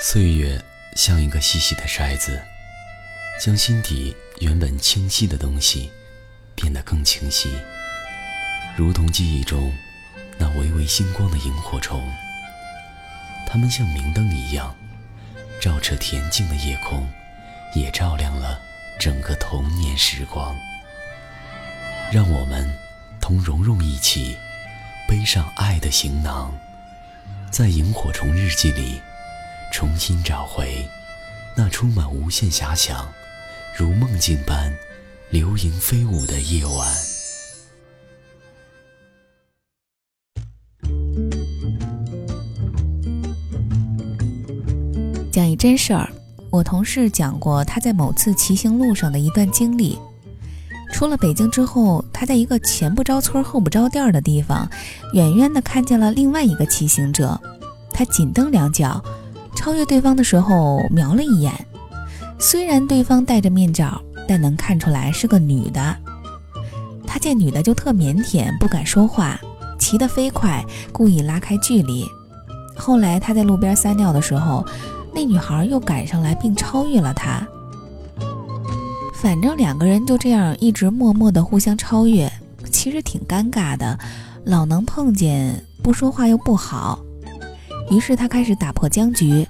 [0.00, 0.62] 岁月
[0.94, 2.40] 像一个细细的筛子，
[3.40, 5.90] 将心底原本清晰的东西
[6.54, 7.50] 变得更清晰，
[8.76, 9.72] 如同记忆中
[10.38, 12.00] 那微微星光的萤火虫。
[13.44, 14.72] 它们像明灯一样，
[15.60, 17.04] 照彻恬静的夜空，
[17.74, 18.60] 也照亮了
[19.00, 20.56] 整个童年时光。
[22.12, 22.72] 让我们
[23.20, 24.36] 同蓉蓉一起
[25.08, 26.56] 背上爱的行囊，
[27.50, 29.02] 在萤火虫日记里
[29.72, 30.84] 重新找回
[31.56, 33.06] 那充满无限遐想、
[33.76, 34.72] 如梦境般
[35.30, 36.88] 流萤飞舞的夜晚。
[45.30, 46.08] 讲一真事儿，
[46.50, 49.98] 我同事讲过他在某次骑行路上的一段经历。
[50.92, 54.68] 出了北京之后，他在一个前不着村后不着店的地方，
[55.12, 57.40] 远远的看见了另外一个骑行者。
[57.92, 59.02] 他紧蹬两脚，
[59.56, 61.52] 超越对方的时候瞄了一眼。
[62.38, 65.96] 虽然对方戴着面罩，但能看出来是个女的。
[67.06, 69.40] 他见女的就特腼腆，不敢说话，
[69.78, 72.04] 骑得飞快，故意拉开距离。
[72.76, 74.64] 后来他在路边撒尿的时候，
[75.12, 77.46] 那女孩又赶上来并超越了他。
[79.14, 82.30] 反正两个人就这样一直默默的互相超越，
[82.70, 83.98] 其实挺尴尬的，
[84.44, 87.00] 老能碰见不说话又不好。
[87.90, 89.46] 于是他开始打破僵局。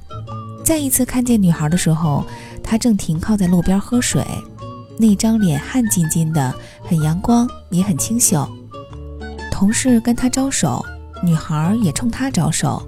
[0.64, 2.25] 再一次看见女孩的时候，
[2.62, 4.25] 他正停靠在路边喝水，
[4.98, 8.47] 那张脸汗津津的，很阳光，也很清秀。
[9.50, 10.84] 同事跟他招手，
[11.25, 12.86] 女孩也冲他招手。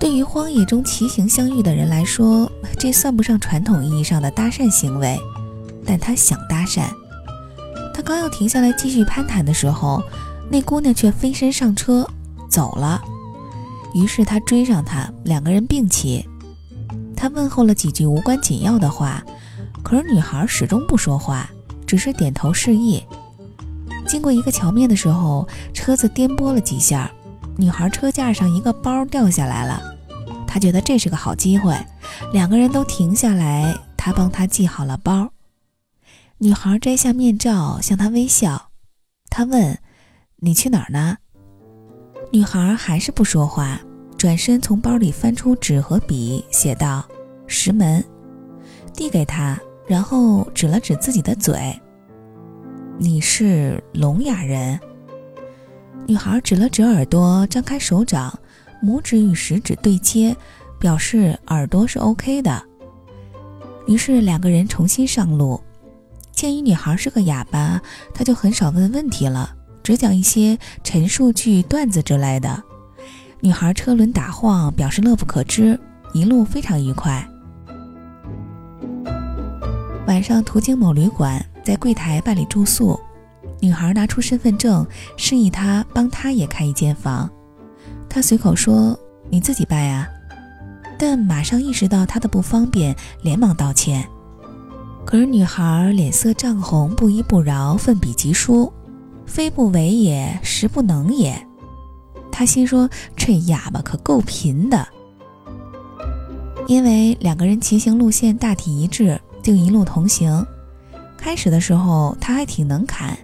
[0.00, 5.18] 对于荒野中骑行相遇的人来说，这算不上传统意义上的搭讪行为。
[5.84, 6.88] 但他想搭讪，
[7.94, 10.02] 他刚要停下来继续攀谈的时候，
[10.50, 12.08] 那姑娘却飞身上车
[12.48, 13.00] 走了。
[13.96, 16.22] 于是他追上她，两个人并骑。
[17.16, 19.24] 他问候了几句无关紧要的话，
[19.82, 21.48] 可是女孩始终不说话，
[21.86, 23.02] 只是点头示意。
[24.06, 27.10] 经过一个桥面的时候，车子颠簸了几下，
[27.56, 29.80] 女孩车架上一个包掉下来了。
[30.46, 31.74] 他觉得这是个好机会，
[32.34, 35.30] 两个人都停下来，他帮她系好了包。
[36.36, 38.68] 女孩摘下面罩，向他微笑。
[39.30, 39.78] 他问
[40.36, 41.16] ：“你去哪儿呢？”
[42.32, 43.80] 女孩还是不说话，
[44.16, 47.06] 转身从包里翻出纸和笔，写道
[47.46, 48.02] ：“石门。”
[48.94, 51.78] 递给他，然后指了指自己的嘴
[52.98, 54.80] ：“你是聋哑人。”
[56.08, 58.36] 女孩指了指耳朵，张开手掌，
[58.82, 60.34] 拇指与食指对接，
[60.78, 62.62] 表示耳朵是 OK 的。
[63.86, 65.60] 于是两个人重新上路。
[66.32, 67.80] 鉴于女孩是个哑巴，
[68.14, 72.62] 他就很少问问题了，只讲一些陈述句、段子之类的。
[73.46, 75.78] 女孩车轮打晃，表示乐不可支，
[76.12, 77.24] 一路非常愉快。
[80.08, 82.98] 晚上途经某旅馆，在柜台办理住宿，
[83.60, 84.84] 女孩拿出身份证，
[85.16, 87.30] 示意他帮她也开一间房。
[88.08, 88.98] 他随口说
[89.30, 90.08] ：“你自己办呀。”
[90.98, 94.04] 但马上意识到他的不方便，连忙道歉。
[95.04, 98.72] 可是女孩脸色涨红，不依不饶，奋笔疾书
[99.24, 101.40] ：“非不为也，实不能也。”
[102.36, 102.86] 他心说
[103.16, 104.86] ：“这哑巴可够贫的。”
[106.68, 110.46] 因为两个人骑行路线大体一致，就一路同行。
[111.16, 113.16] 开始的时候他还挺能侃，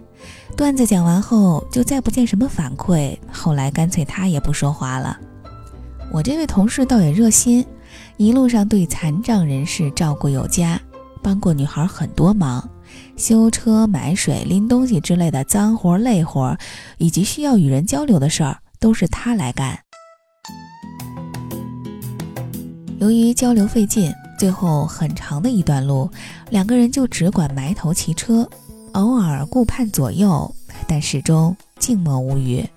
[0.57, 3.15] 段子讲完后就再不见什么反馈。
[3.31, 5.15] 后来干脆他也不说话了。
[6.11, 7.63] 我这位同事倒也热心，
[8.17, 10.81] 一路上对残障人士照顾有加。
[11.21, 12.67] 帮过女孩很多忙，
[13.15, 16.57] 修车、买水、拎东西之类的脏活累活，
[16.97, 19.79] 以及需要与人交流的事儿，都是他来干。
[22.99, 26.11] 由于交流费劲，最后很长的一段路，
[26.49, 28.45] 两个人就只管埋头骑车，
[28.91, 30.53] 偶尔顾盼左右，
[30.85, 32.67] 但始终静默无语。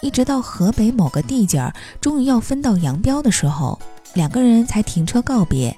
[0.00, 3.78] 一直到河北某个地界儿，终于要分道扬镳的时候，
[4.14, 5.72] 两个人才停车告别。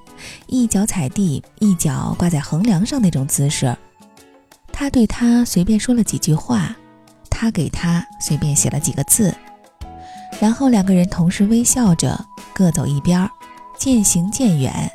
[0.47, 3.77] 一脚踩地，一脚挂在横梁上那种姿势。
[4.73, 6.75] 他对他随便说了几句话，
[7.35, 9.35] 他给他随便写了几个字，
[10.41, 13.29] 然后两个人同时微笑着各走一边，
[13.77, 14.91] 渐行渐远。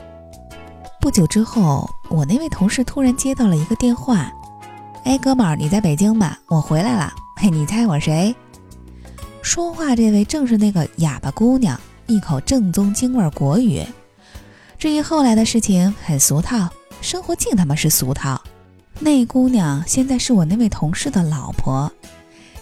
[1.01, 4.31] 不久之后，我那位同事突然接到了一个电话
[5.03, 6.37] ：“哎，哥们儿，你在北京吗？
[6.47, 7.11] 我回来了。
[7.35, 8.33] 嘿，你猜我谁？”
[9.43, 13.85] 说话这位正是那个哑巴姑娘，一口正宗京味国语。
[14.77, 16.69] 至于后来的事情很俗套，
[17.01, 18.41] 生活净他妈是俗套。
[18.99, 21.89] 那姑娘现在是我那位同事的老婆。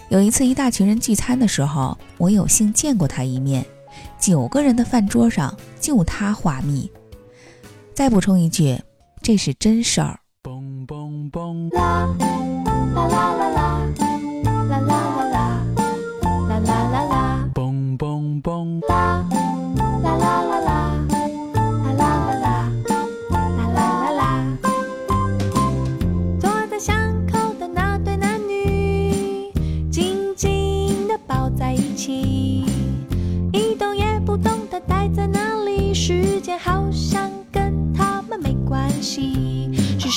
[0.08, 3.64] 有一次一大群人聚餐的时候，我有幸见过他一面，
[4.18, 6.90] 九个人的饭桌上就他话密。
[7.92, 8.80] 再补充一句，
[9.20, 10.18] 这是真事儿。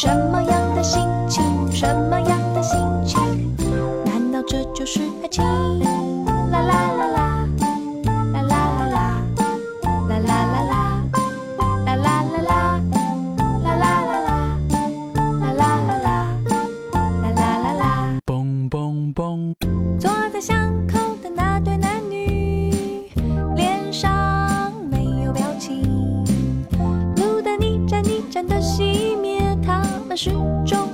[0.02, 1.00] 什么样的心
[1.30, 1.72] 情？
[1.72, 2.76] 什么样的心
[3.06, 3.56] 情？
[4.04, 5.44] 难道这就是爱情？
[30.16, 30.30] 始
[30.66, 30.91] 终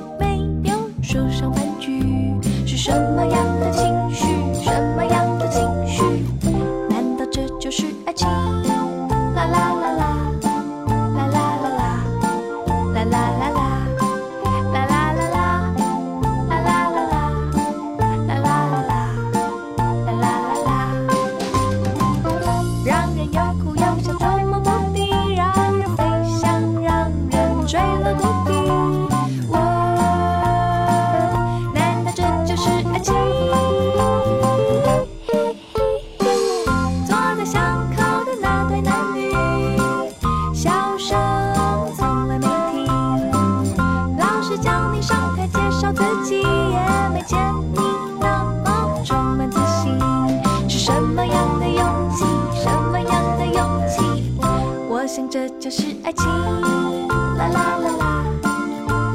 [55.17, 58.23] 想这就是爱情，啦啦啦啦，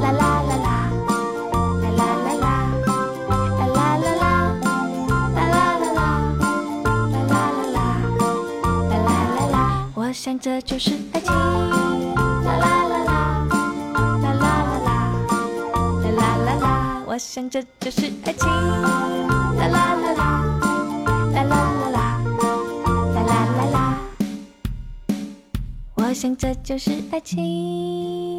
[0.01, 0.91] 啦啦啦啦，
[1.79, 2.45] 啦啦啦啦，
[3.55, 4.27] 啦啦啦啦，
[5.33, 7.87] 啦啦啦啦，啦啦啦啦，
[8.89, 9.07] 啦啦
[9.37, 9.55] 啦啦。
[9.95, 13.47] 我想这就是爱情，啦啦啦啦，
[14.21, 14.91] 啦啦啦啦，
[16.03, 16.67] 啦啦啦啦。
[17.07, 20.21] 我想这就是爱情，啦啦啦啦，
[21.33, 21.55] 啦啦
[21.92, 21.92] 啦
[26.13, 28.32] 我想这就是爱情。